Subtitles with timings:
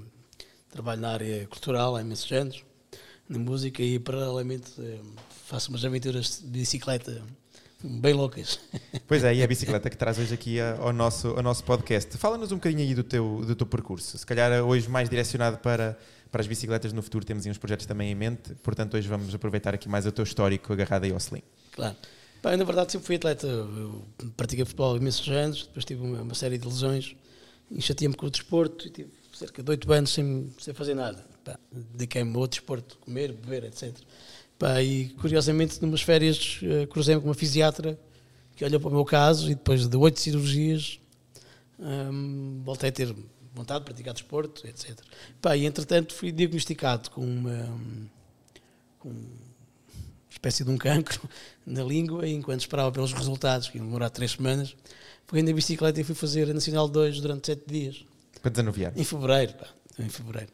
[0.71, 2.63] trabalho na área cultural há imensos anos,
[3.27, 5.01] na música e, paralelamente, eh,
[5.47, 7.23] faço umas aventuras de bicicleta
[7.83, 8.59] bem loucas.
[9.07, 12.17] Pois é, e a bicicleta que traz hoje aqui ao nosso, ao nosso podcast.
[12.19, 14.19] Fala-nos um bocadinho aí do teu, do teu percurso.
[14.19, 15.99] Se calhar hoje mais direcionado para,
[16.31, 19.35] para as bicicletas no futuro, temos aí uns projetos também em mente, portanto hoje vamos
[19.35, 21.43] aproveitar aqui mais o teu histórico agarrado aí ao sling.
[21.73, 21.97] Claro.
[22.43, 24.05] Bem, na verdade sempre fui atleta, eu
[24.37, 27.17] pratiquei futebol há imensos anos, depois tive uma, uma série de lesões,
[27.71, 31.25] enchateei-me com o desporto e tive cerca de 8 anos sem, sem fazer nada.
[31.73, 33.95] Dediquei-me a outro desporto, comer, beber, etc.
[34.59, 37.99] Pá, e curiosamente, numas férias, uh, cruzei-me com uma fisiatra
[38.57, 40.99] que olhou para o meu caso e depois de oito cirurgias
[41.79, 43.15] um, voltei a ter
[43.55, 44.99] vontade de praticar desporto, etc.
[45.41, 47.81] Pá, e entretanto fui diagnosticado com uma,
[48.99, 49.29] com uma
[50.29, 51.29] espécie de um cancro
[51.65, 54.77] na língua e enquanto esperava pelos resultados, que iam demorar três semanas,
[55.27, 58.05] peguei na bicicleta e fui fazer a Nacional 2 durante sete dias.
[58.57, 58.97] Anos vieram?
[58.97, 60.53] Em fevereiro, pá, em fevereiro.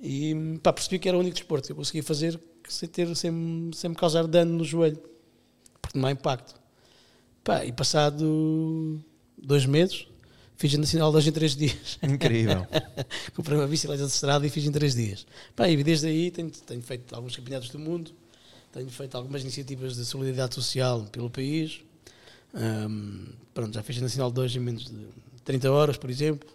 [0.00, 3.70] E pá, percebi que era o único desporto que eu conseguia fazer sem, ter, sem,
[3.74, 5.00] sem me causar dano no joelho,
[5.80, 6.54] porque não há impacto.
[7.42, 9.00] Pá, e passado
[9.38, 10.06] dois meses,
[10.56, 11.98] fiz a Nacional 2 em três dias.
[12.02, 12.66] Incrível.
[13.34, 15.26] Comprei uma bicicleta de estrada e fiz em três dias.
[15.54, 18.10] Pá, e desde aí tenho, tenho feito alguns campeonatos do mundo,
[18.72, 21.80] tenho feito algumas iniciativas de solidariedade social pelo país.
[22.54, 25.06] Um, pronto, já fiz a Nacional 2 em menos de
[25.44, 26.48] 30 horas, por exemplo.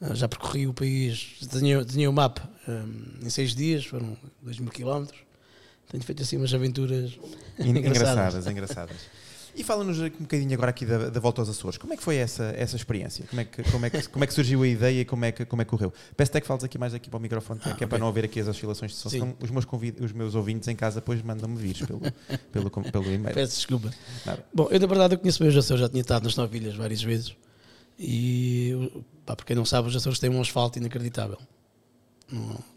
[0.00, 4.70] Uh, já percorri o país, desenhei, o mapa um, em seis dias, foram 2 mil
[4.70, 5.20] quilómetros
[5.90, 7.18] tenho feito assim umas aventuras
[7.58, 8.46] engraçadas.
[8.46, 8.46] engraçadas,
[9.54, 11.76] E fala-nos um bocadinho agora aqui da, da, volta aos Açores.
[11.76, 13.26] Como é que foi essa, essa experiência?
[13.28, 15.32] Como é, que, como, é que, como é que surgiu a ideia e como é
[15.32, 15.92] que, como é que correu?
[16.16, 17.86] Peço até que fales aqui mais aqui para o microfone, ah, que é okay.
[17.86, 19.10] para não haver aqui as oscilações de som.
[19.10, 19.66] Senão os meus,
[20.00, 22.00] os meus ouvintes em casa depois mandam-me vírus pelo,
[22.50, 23.34] pelo, pelo e-mail.
[23.34, 23.92] Peço desculpa.
[24.24, 24.42] Nada.
[24.54, 26.74] Bom, eu na verdade eu conheço bem os Açores, já tinha estado nas Nove Ilhas
[26.74, 27.36] várias vezes.
[27.98, 28.90] E,
[29.26, 31.38] pá, para quem não sabe, os Açores têm um asfalto inacreditável.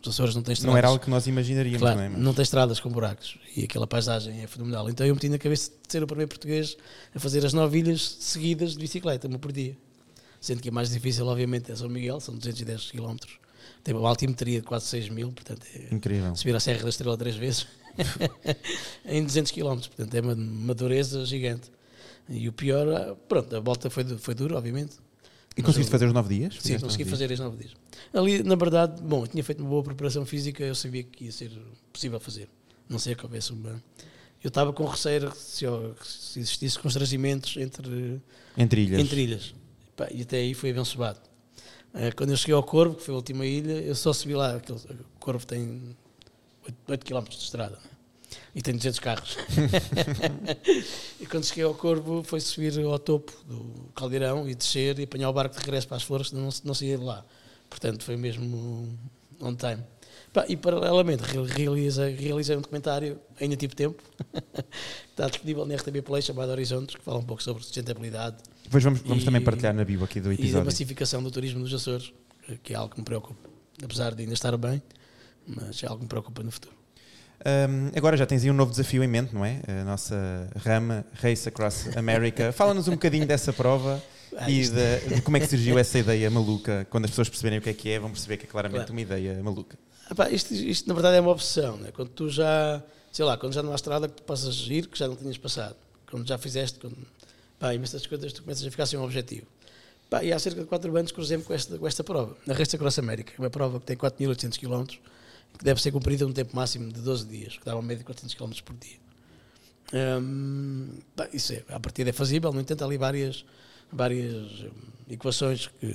[0.01, 0.73] Os Açores não têm estradas.
[0.73, 2.09] Não era algo que nós imaginaríamos, claro, não é?
[2.09, 2.19] Mas...
[2.21, 4.89] Não tem estradas com buracos e aquela paisagem é fenomenal.
[4.89, 6.75] Então eu meti na cabeça de ser o primeiro português
[7.13, 9.77] a fazer as nove ilhas seguidas de bicicleta, uma por dia.
[10.41, 13.16] Sendo que a mais difícil, obviamente, é São Miguel, são 210 km.
[13.83, 16.35] Tem uma altimetria de quase 6 mil, portanto, é Incrível.
[16.35, 17.66] subir a Serra da Estrela três vezes
[19.05, 21.72] em 200 km, portanto, é uma, uma dureza gigante.
[22.28, 24.97] E o pior, pronto, a volta foi, foi dura, obviamente,
[25.57, 26.57] e conseguiste fazer os nove dias?
[26.59, 27.73] Sim, consegui fazer os nove dias.
[28.13, 31.31] Ali, na verdade, bom, eu tinha feito uma boa preparação física, eu sabia que ia
[31.31, 31.52] ser
[31.93, 32.49] possível fazer.
[32.90, 33.81] Não sei a que houvesse uma.
[34.43, 35.66] Eu estava com receio se,
[36.03, 38.22] se existisse constrangimentos entre,
[38.57, 38.99] entre ilhas.
[38.99, 39.55] Entre ilhas.
[40.11, 41.19] E até aí foi abençoado.
[41.93, 44.57] Eh, quando eu cheguei ao Corvo, que foi a última ilha, eu só subi lá.
[44.57, 45.96] Aquele, o Corvo tem
[46.63, 47.79] 8, 8 km de estrada
[48.53, 49.37] e tem 200 carros.
[51.20, 55.29] e quando cheguei ao Corvo foi subir ao topo do caldeirão e descer e apanhar
[55.29, 57.26] o barco de regresso para as flores, não, não saía de lá.
[57.70, 58.97] Portanto, foi mesmo
[59.41, 59.84] on time.
[60.49, 64.03] E paralelamente realizei, realizei um documentário, ainda tive tempo,
[65.09, 68.38] está disponível na RTB Play, chamado Horizontes, que fala um pouco sobre sustentabilidade.
[68.64, 70.58] Depois vamos, vamos e, também partilhar na bio aqui do episódio.
[70.58, 72.11] E a massificação do turismo nos Açores,
[72.64, 73.49] que é algo que me preocupa.
[73.81, 74.81] Apesar de ainda estar bem,
[75.47, 76.76] mas é algo que me preocupa no futuro.
[77.43, 79.61] Um, agora já tens aí um novo desafio em mente, não é?
[79.67, 82.52] A nossa rama Race Across America.
[82.53, 84.02] Fala-nos um bocadinho dessa prova
[84.37, 86.87] Ah, e de, de como é que surgiu essa ideia maluca.
[86.90, 88.91] Quando as pessoas perceberem o que é que é, vão perceber que é claramente Claro.
[88.93, 89.78] uma ideia maluca.
[90.09, 91.90] Epá, isto, isto, na verdade é uma obsessão, né?
[91.93, 94.88] quando tu já, sei lá, quando já não há estrada que tu passas a ir
[94.88, 95.76] que já não tinhas passado,
[96.09, 96.96] quando já fizeste, quando,
[97.59, 99.47] pá, imensas coisas tu começas a ficar sem um objetivo.
[100.09, 102.78] Pá, e há cerca de 4 anos cruzei-me com esta, com esta prova, na Race
[102.78, 104.96] Cross América, é uma prova que tem 4.800 km,
[105.57, 108.34] que deve ser cumprida num tempo máximo de 12 dias, que uma média de 400
[108.35, 108.97] km por dia.
[109.93, 110.90] Hum,
[111.31, 113.46] isso é, a partida é fazível, no entanto há ali várias,
[113.91, 114.72] várias hum,
[115.09, 115.87] equações que,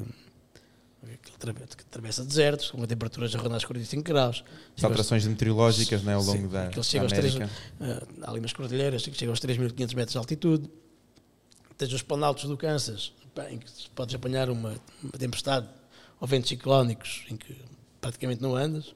[1.22, 4.44] que atrave- que atravessa desertos, com temperaturas a rondar os 45 graus.
[4.76, 7.56] As alterações meteorológicas não é, ao longo Sim, da, da chega aos três- América.
[7.80, 10.70] Ah, há ali umas cordilheiras que chegam aos 3.500 metros de altitude.
[11.76, 13.12] Tens os planaltos do Kansas,
[13.50, 15.66] em que podes apanhar uma, uma tempestade
[16.20, 17.56] ou ventos ciclónicos em que
[18.00, 18.94] praticamente não andas.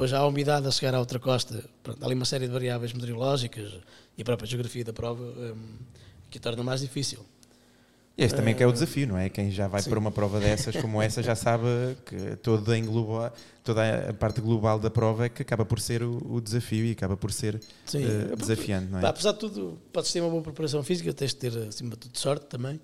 [0.00, 1.62] Depois há a umidade a chegar à outra costa.
[1.82, 3.70] Pronto, há ali uma série de variáveis meteorológicas
[4.16, 5.76] e a própria geografia da prova hum,
[6.30, 7.18] que a torna mais difícil.
[8.16, 9.28] Este também que é o desafio, não é?
[9.28, 9.90] Quem já vai Sim.
[9.90, 11.66] para uma prova dessas como essa já sabe
[12.06, 13.30] que toda, engloba,
[13.62, 16.92] toda a parte global da prova é que acaba por ser o, o desafio e
[16.92, 17.60] acaba por ser
[17.92, 19.06] eh, desafiante, não é?
[19.06, 22.18] apesar de tudo, podes ter uma boa preparação física, tens de ter, acima de tudo,
[22.18, 22.80] sorte também.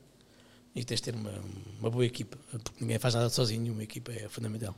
[0.75, 1.33] E tens de ter uma,
[1.81, 4.77] uma boa equipa, porque ninguém faz nada sozinho, uma equipa é fundamental.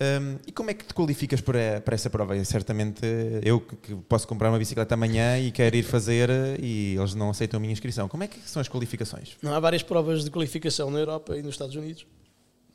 [0.00, 2.36] Um, e como é que te qualificas para, para essa prova?
[2.36, 3.02] É certamente
[3.42, 7.30] eu que posso comprar uma bicicleta amanhã e quero ir fazer eh, e eles não
[7.30, 8.08] aceitam a minha inscrição.
[8.08, 9.36] Como é que são as qualificações?
[9.42, 12.06] Não, há várias provas de qualificação na Europa e nos Estados Unidos.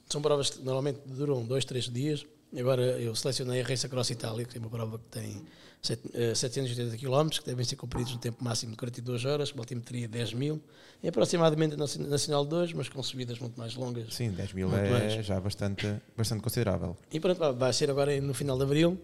[0.05, 2.25] São provas que normalmente duram dois, três dias.
[2.57, 5.43] Agora eu selecionei a Race Across Itália, que é uma prova que tem
[5.81, 9.59] sete- eh, 780 km, que devem ser cumpridos no tempo máximo de 42 horas, com
[9.59, 10.61] altimetria 10 mil.
[11.03, 14.13] É aproximadamente Nacional 2, mas com subidas muito mais longas.
[14.13, 15.25] Sim, 10 mil é mais.
[15.25, 16.95] já bastante, bastante considerável.
[17.11, 18.97] E pronto, vai- ser agora no final de abril.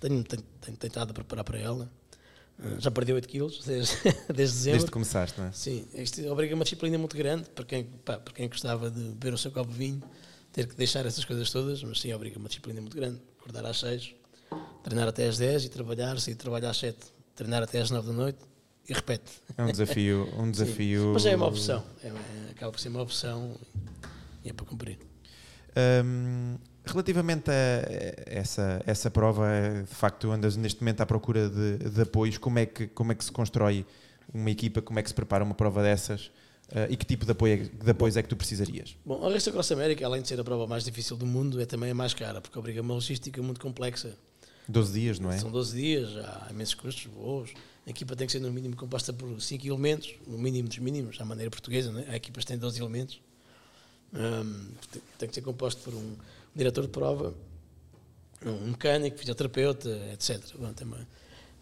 [0.00, 1.90] Tenho, tenho, tenho tentado preparar para ela.
[2.58, 4.72] Eh, Já perdi 8 quilos desde, desde dezembro.
[4.72, 5.52] Desde que começaste, não é?
[5.52, 9.32] Sim, isto obriga uma disciplina muito grande para quem, pá, para quem gostava de beber
[9.32, 10.02] o seu copo de vinho,
[10.52, 13.20] ter que deixar essas coisas todas, mas sim, obriga uma disciplina muito grande.
[13.40, 14.14] Acordar às 6,
[14.82, 16.98] treinar até às 10 e trabalhar, sair trabalhar às 7,
[17.34, 18.38] treinar até às 9 da noite
[18.88, 19.30] e repete.
[19.56, 20.28] É um desafio.
[20.36, 20.50] Um Sim.
[20.50, 23.56] desafio Mas é uma opção, é, é- acaba por ser uma opção
[24.44, 24.98] e é para cumprir.
[26.04, 27.54] Um, relativamente a
[28.26, 32.38] essa, essa prova, eh, de facto, andas neste momento à procura de, de apoios.
[32.38, 33.86] Como é, que, como é que se constrói
[34.34, 34.82] uma equipa?
[34.82, 36.30] Como é que se prepara uma prova dessas?
[36.72, 38.96] Eh, e que tipo de, apoio, é- de apoios é que tu precisarias?
[39.04, 41.66] Bom, a Race Across América, além de ser a prova mais difícil do mundo, é
[41.66, 44.16] também a mais cara, porque obriga uma logística muito complexa.
[44.68, 45.38] 12 dias, não é?
[45.38, 47.50] São 12 dias, há imensos custos, voos.
[47.86, 51.20] A equipa tem que ser no mínimo composta por 5 elementos, no mínimo dos mínimos,
[51.20, 52.04] à maneira portuguesa, né?
[52.08, 53.20] há equipas que têm 12 elementos.
[54.92, 56.14] Tem- tem que ser composto por um
[56.54, 57.34] diretor de prova,
[58.44, 60.40] um mecânico, fisioterapeuta, etc.
[60.58, 61.06] Bom, tem uma-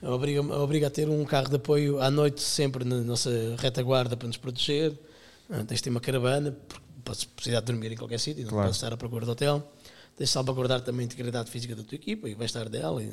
[0.03, 4.29] obriga, obriga a ter um carro de apoio à noite sempre na nossa retaguarda para
[4.29, 4.93] nos proteger.
[5.51, 8.51] Ah, tens de ter uma caravana, porque podes precisar de dormir em qualquer sítio, não
[8.51, 8.67] Claro.
[8.67, 9.61] podes estar à procura de hotel.
[10.17, 13.03] Tens de salvaguardar também a integridade física da tua equipa e o bem-estar dela.
[13.03, 13.13] E,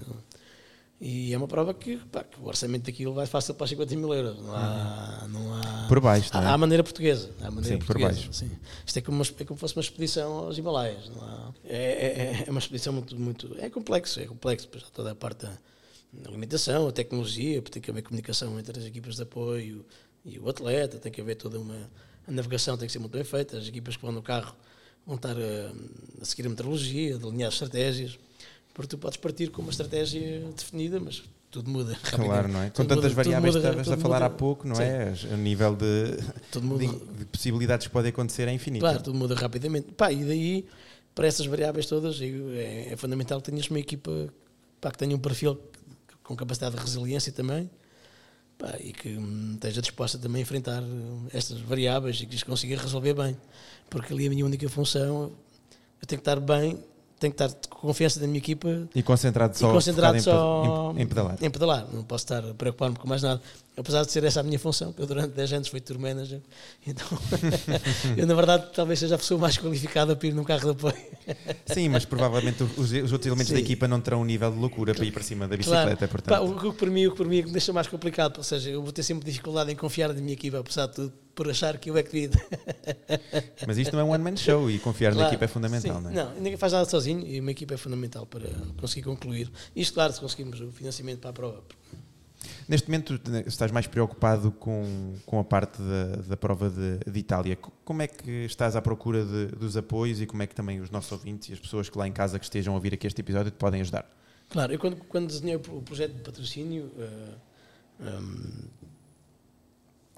[1.00, 3.96] e é uma prova que, pá, que o orçamento daquilo vai fácil para os 50
[3.96, 4.38] mil euros.
[4.42, 5.28] Não há.
[5.30, 6.46] Não há Por baixo, não é?
[6.48, 7.30] Há a maneira portuguesa.
[7.42, 8.14] Há maneira Sim, por portuguesa.
[8.22, 8.34] baixo.
[8.34, 8.52] Sim.
[8.86, 11.10] Isto é como, uma, é como fosse uma expedição aos Himalaias.
[11.10, 13.56] Não há- é, é- é uma expedição muito, muito.
[13.60, 14.66] É complexo, é complexo.
[14.68, 15.52] Depois há toda a parte da
[16.22, 19.86] da alimentação, a tecnologia, tem que haver comunicação entre as equipas de apoio
[20.24, 21.90] e o atleta, tem que haver toda uma.
[22.28, 24.56] A navegação tem que ser muito bem feita, as equipas que vão no carro
[25.06, 25.72] vão estar a,
[26.22, 28.18] a seguir a meteorologia, a delinear estratégias,
[28.74, 31.96] porque tu podes partir com uma estratégia definida, mas tudo muda.
[32.12, 32.70] Claro, não é?
[32.72, 34.26] Com tantas muda- variáveis que muda- estavas a falar muda.
[34.26, 34.82] há pouco, não Sim.
[34.84, 35.14] é?
[35.32, 38.82] O nível de, de, de possibilidades que podem acontecer é infinito.
[38.82, 39.92] Claro, tudo muda rapidamente.
[39.94, 40.66] Pá, e daí,
[41.14, 44.34] para essas variáveis todas, é, é fundamental que tenhas uma equipa
[44.82, 45.58] pá, que tenha um perfil
[46.26, 47.70] com capacidade de resiliência também
[48.58, 52.44] pá, e que hum, esteja disposta também a enfrentar hum, estas variáveis e que as
[52.44, 53.38] consiga resolver bem.
[53.90, 55.32] Porque ali a minha única função,
[56.02, 56.78] eu tenho que estar bem,
[57.20, 61.06] tenho que estar com confiança na minha equipa E concentrado só, e concentrado só em
[61.08, 61.38] pedalar.
[61.42, 61.88] em pedalar.
[61.94, 63.42] Não posso estar a preocupar-me com mais nada.
[63.78, 66.40] Apesar de ser essa a minha função, que eu durante 10 anos fui tour manager,
[66.88, 67.06] então
[68.16, 70.96] eu na verdade talvez seja a pessoa mais qualificada para ir num carro de apoio.
[71.66, 73.64] Sim, mas provavelmente os, os outros elementos da Sim.
[73.64, 75.90] equipa não terão um nível de loucura para ir para cima da Claro.
[75.90, 76.68] bicicleta, Pá, portanto.
[76.68, 78.70] o que por mim, o que por mim é me deixa mais complicado, ou seja,
[78.70, 81.78] eu vou ter sempre dificuldade em confiar na minha equipa, apesar de tudo, por achar
[81.78, 82.30] que eu é que devia.
[83.68, 86.02] Mas isto não é um one-man show e confiar na Claro, equipa é fundamental, sim.
[86.04, 86.14] não é?
[86.14, 89.52] Não, ninguém faz nada sozinho e uma equipa é fundamental para conseguir concluir.
[89.76, 91.62] Isto, claro, se conseguirmos o financiamento para a prova.
[92.68, 97.56] Neste momento estás mais preocupado com, com a parte da, da prova de, de Itália.
[97.56, 100.80] Co- Como é que estás à procura de- dos apoios e como é que também
[100.80, 103.06] os nossos ouvintes e as pessoas que lá em casa que estejam a ouvir aqui
[103.08, 104.10] este episódio te podem ajudar?
[104.50, 107.36] Claro, eu quando, quando desenhei o projeto de patrocínio, uh,
[108.22, 108.52] um,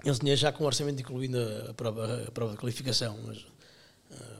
[0.05, 1.37] eu desenhei já com o orçamento incluindo
[1.69, 3.45] a prova, a prova de qualificação, mas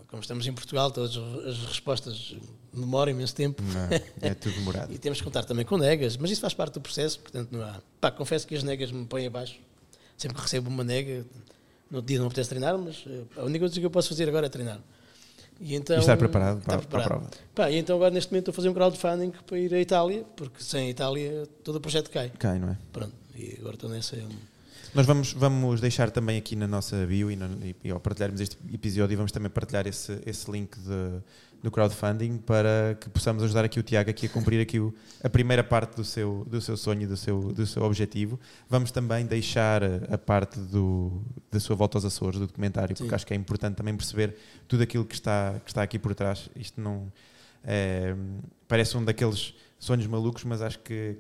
[0.08, 2.36] como estamos em Portugal, todas as respostas
[2.74, 3.62] demoram imenso tempo.
[3.62, 4.94] Não, é tudo demorado.
[4.94, 7.62] e temos que contar também com negas, mas isso faz parte do processo, portanto não
[7.62, 7.82] há.
[8.00, 9.60] Pá, confesso que as negas me põem abaixo.
[10.18, 11.26] Sempre que recebo uma nega,
[11.92, 14.48] no dia não apetece treinar, mas uh, a única coisa que eu posso fazer agora
[14.48, 14.80] é treinar.
[15.60, 16.88] E, então, e estar preparado, para, preparado.
[16.88, 17.32] para, a prova.
[17.54, 20.24] Pá, e então agora neste momento estou a fazer um crowdfunding para ir à Itália,
[20.36, 22.30] porque sem a Itália todo o projeto cai.
[22.30, 22.78] Cai, não é?
[22.92, 24.18] Pronto, e agora estou nessa.
[24.94, 28.58] Nós vamos, vamos deixar também aqui na nossa bio e, e, e ao partilharmos este
[28.74, 31.22] episódio, vamos também partilhar esse, esse link de,
[31.62, 35.29] do crowdfunding para que possamos ajudar aqui o Tiago aqui a cumprir aqui o, a
[35.29, 38.39] primeira parte do seu, do seu sonho, do seu, do seu objetivo.
[38.70, 43.15] Vamos também deixar a parte do, da sua volta aos Açores, do documentário, porque Sim.
[43.15, 44.36] acho que é importante também perceber
[44.67, 46.50] tudo aquilo que está, que está aqui por trás.
[46.56, 47.12] Isto não
[47.63, 48.15] é,
[48.67, 51.17] parece um daqueles sonhos malucos, mas acho que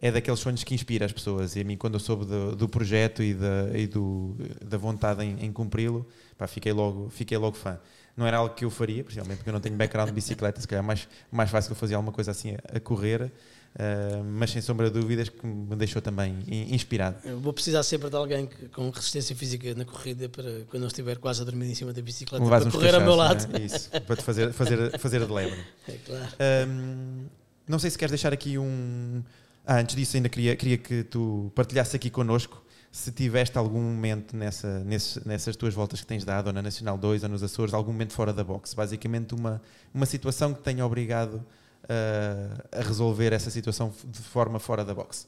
[0.00, 1.56] é daqueles sonhos que inspira as pessoas.
[1.56, 5.24] E a mim, quando eu soube do, do projeto e da, e do, da vontade
[5.24, 6.06] em, em cumpri-lo,
[6.46, 7.78] fiquei logo, fiquei logo fã
[8.18, 10.66] não era algo que eu faria, principalmente porque eu não tenho background de bicicleta, se
[10.66, 14.90] calhar mais, mais fácil eu fazer alguma coisa assim a, correr, uh, mas sem sombra
[14.90, 17.16] de dúvidas que me deixou também inspirado.
[17.24, 20.88] Eu vou precisar sempre de alguém que, com resistência física na corrida para quando eu
[20.88, 23.46] estiver quase a dormir em cima da bicicleta para correr ao meu lado.
[23.52, 23.64] Né?
[23.64, 25.58] Isso, para te fazer, fazer, fazer de lembro.
[25.86, 26.28] É claro.
[26.68, 27.26] Um,
[27.68, 29.22] não sei se queres deixar aqui um.
[29.70, 34.34] Ah, antes disso, ainda queria, queria que tu partilhasses aqui connosco se tiveste algum momento
[34.34, 37.74] nessa, nesse, nessas tuas voltas que tens dado, ou na Nacional 2 ou nos Açores,
[37.74, 39.60] algum momento fora da boxe, basicamente uma,
[39.92, 45.26] uma situação que tenha obrigado uh, a resolver essa situação de forma fora da boxe?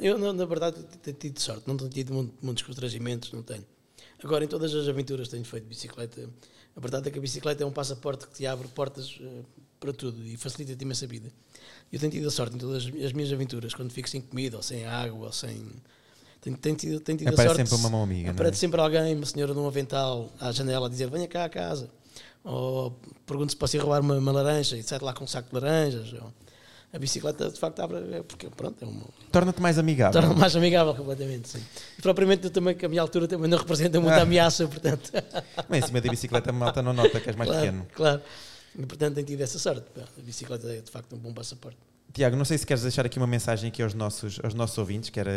[0.00, 3.66] Eu, na verdade, tenho tido sorte, não tenho tido muitos constrangimentos, não tenho.
[4.22, 6.30] Agora, em todas as aventuras que tenho feito de bicicleta,
[6.76, 9.44] a verdade é que a bicicleta é um passaporte que te abre portas uh,
[9.82, 11.28] para tudo e facilita-te imensa vida.
[11.92, 14.62] Eu tenho tido a sorte em todas as minhas aventuras, quando fico sem comida, ou
[14.62, 15.66] sem água, ou sem
[16.40, 18.30] tem, tem tido, tem tido Aparece sorte, sempre uma mão amiga.
[18.30, 18.58] Aparece é?
[18.58, 21.88] sempre alguém, uma senhora num avental à janela a dizer: Venha cá à casa.
[22.44, 25.48] Ou pergunta se posso ir roubar uma, uma laranja e sai lá com um saco
[25.48, 26.12] de laranjas.
[26.14, 26.32] Ou,
[26.92, 29.04] a bicicleta de facto abre, é porque pronto, é uma...
[29.30, 30.20] Torna-te mais amigável.
[30.20, 31.62] Torna-te mais amigável completamente, sim.
[31.98, 34.22] E propriamente também que a minha altura também não representa muita ah.
[34.22, 35.10] ameaça, portanto.
[35.70, 37.86] Mas em cima da bicicleta a malta não nota que és mais claro, pequeno.
[37.94, 38.20] Claro,
[38.76, 39.86] portanto tenho tido essa sorte.
[39.96, 41.78] A bicicleta é de facto um bom passaporte.
[42.12, 45.08] Tiago, não sei se queres deixar aqui uma mensagem aqui aos nossos, aos nossos ouvintes,
[45.08, 45.32] que era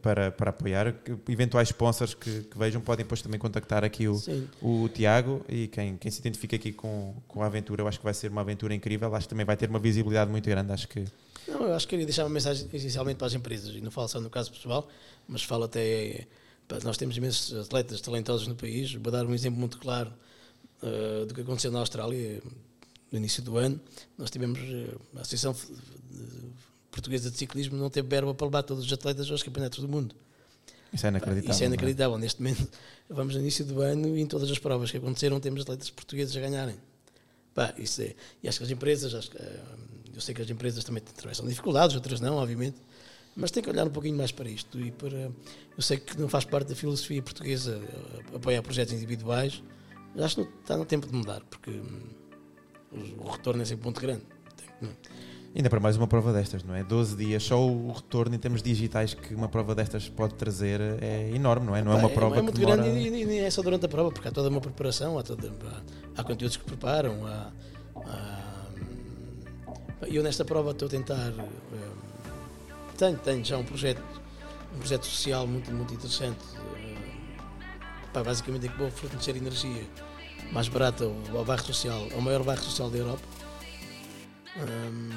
[0.00, 0.94] para, para apoiar,
[1.28, 4.18] eventuais sponsors que, que, vejam podem depois também contactar aqui o,
[4.62, 8.04] o Tiago e quem, quem se identifica aqui com, com a aventura, eu acho que
[8.04, 10.88] vai ser uma aventura incrível, acho que também vai ter uma visibilidade muito grande, acho
[10.88, 11.04] que...
[11.46, 14.08] Não, eu acho que queria deixar uma mensagem essencialmente para as empresas, e não falo
[14.08, 14.88] só no caso pessoal,
[15.28, 16.26] mas falo até...
[16.82, 20.10] Nós temos imensos atletas talentosos no país, vou dar um exemplo muito claro
[20.82, 22.42] uh, do que aconteceu na Austrália
[23.14, 23.80] no início do ano,
[24.18, 25.54] nós tivemos uh, a Associação
[26.90, 30.14] Portuguesa de Ciclismo não teve verba para levar todos os atletas aos campeonatos do mundo.
[30.92, 31.50] Isso é inacreditável.
[31.50, 31.68] Isso é, é?
[31.68, 32.18] inacreditável.
[32.18, 32.68] Neste momento,
[33.08, 36.36] vamos no início do ano e em todas as provas que aconteceram temos atletas portugueses
[36.36, 36.76] a ganharem.
[37.54, 38.14] Pá, isso é.
[38.42, 39.60] E acho que as empresas, acho que, eh,
[40.12, 42.76] eu sei que as empresas também atravessam dificuldades, outras não, obviamente,
[43.36, 44.80] mas tem que olhar um pouquinho mais para isto.
[44.80, 45.30] E para,
[45.76, 49.62] eu sei que não faz parte da filosofia portuguesa eh, apoiar projetos individuais,
[50.14, 52.23] mas acho que está no tempo de mudar, porque hum,
[53.18, 54.22] o retorno é sempre muito grande.
[55.54, 56.82] Ainda para mais uma prova destas, não é?
[56.82, 61.30] 12 dias, só o retorno em termos digitais que uma prova destas pode trazer é
[61.32, 61.82] enorme, não é?
[61.82, 62.82] Não é uma prova é muito que demora...
[62.82, 65.52] grande e, nem é só durante a prova, porque há toda uma preparação, há, toda,
[66.16, 67.52] há, há conteúdos que preparam, há,
[68.04, 68.66] há...
[70.08, 72.04] eu nesta prova estou a tentar eh,
[72.96, 74.02] tenho, tenho já um projeto
[74.74, 76.44] um projeto social muito, muito interessante
[78.16, 79.84] uh, basicamente é que vou fornecer energia
[80.52, 83.22] mais barata ao, bairro social, ao maior bairro social da Europa
[84.56, 85.10] um,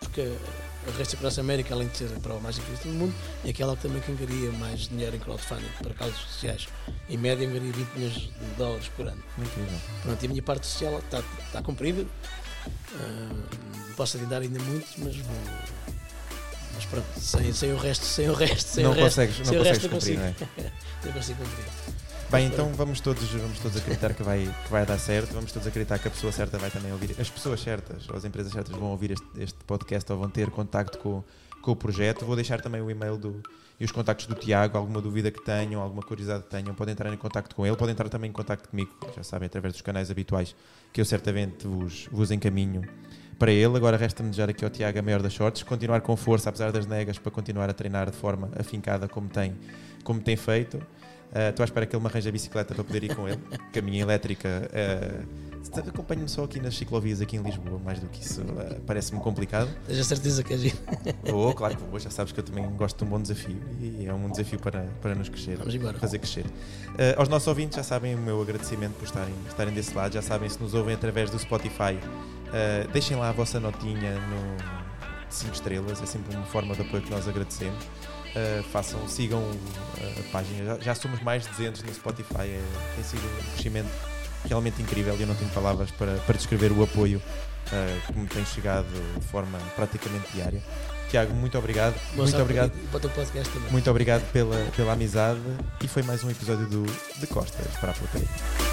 [0.00, 3.14] porque a Race Across América, além de ser a prova mais difícil do mundo,
[3.44, 6.68] é aquela que também que engaria mais dinheiro em crowdfunding para causas sociais.
[7.08, 9.22] Em média, engaria 20 milhões de dólares por ano.
[9.36, 9.80] Muito bem.
[10.02, 12.02] Pronto, e a minha parte social está, está cumprida.
[12.02, 15.36] Uh, posso adiantar ainda muito, mas vou.
[16.74, 19.44] Mas pronto, sem, sem o resto, sem o resto, sem não o resto, consegues, não
[19.44, 20.50] sem consegues o resto cumprir, não, consigo.
[21.06, 21.12] É?
[21.12, 22.09] consigo cumprir.
[22.30, 25.66] Bem, então vamos todos, vamos todos acreditar que vai, que vai dar certo, vamos todos
[25.66, 28.76] acreditar que a pessoa certa vai também ouvir, as pessoas certas ou as empresas certas
[28.76, 31.24] vão ouvir este, este podcast ou vão ter contacto com,
[31.60, 32.24] com o projeto.
[32.24, 33.42] Vou deixar também o e-mail do,
[33.80, 37.12] e os contactos do Tiago, alguma dúvida que tenham, alguma curiosidade que tenham, podem entrar
[37.12, 40.08] em contacto com ele, podem entrar também em contacto comigo, já sabem, através dos canais
[40.08, 40.54] habituais
[40.92, 42.82] que eu certamente vos, vos encaminho
[43.40, 43.76] para ele.
[43.76, 46.86] Agora resta-me desejar aqui ao Tiago a maior das sortes, continuar com força, apesar das
[46.86, 49.58] negas, para continuar a treinar de forma afincada como tem,
[50.04, 50.80] como tem feito.
[51.30, 53.40] Uh, estou à espera que ele me arranje a bicicleta para poder ir com ele,
[53.72, 54.68] que a minha elétrica.
[54.72, 55.50] Uh,
[55.88, 59.68] Acompanho-me só aqui nas ciclovias aqui em Lisboa, mais do que isso uh, parece-me complicado.
[59.86, 60.76] Tens a certeza que é giro?
[61.32, 64.06] Oh, claro que vou, já sabes que eu também gosto de um bom desafio e
[64.06, 65.98] é um desafio para, para nos crescer, Vamos embora.
[65.98, 66.46] fazer crescer.
[66.46, 70.22] Uh, aos nossos ouvintes já sabem o meu agradecimento por estarem, estarem desse lado, já
[70.22, 74.56] sabem se nos ouvem através do Spotify, uh, deixem lá a vossa notinha no
[75.28, 77.84] 5 estrelas, é sempre uma forma de apoio que nós agradecemos.
[78.30, 79.42] Uh, façam, sigam
[80.00, 82.62] a página, já, já, somos mais de 200 no Spotify, é,
[82.94, 83.90] tem sido um crescimento
[84.48, 88.26] realmente incrível e eu não tenho palavras para, para descrever o apoio uh, que me
[88.26, 90.62] tem chegado de forma praticamente diária.
[91.08, 91.94] Tiago, muito obrigado.
[92.14, 92.70] Boa muito obrigado.
[92.70, 95.40] Para muito obrigado pela, pela amizade
[95.82, 96.84] e foi mais um episódio do
[97.18, 98.69] De Costas para a Plateia.